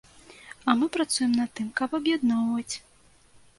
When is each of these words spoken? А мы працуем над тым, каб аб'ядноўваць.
А 0.71 0.73
мы 0.79 0.85
працуем 0.95 1.37
над 1.41 1.53
тым, 1.61 1.69
каб 1.81 1.89
аб'ядноўваць. 2.01 2.75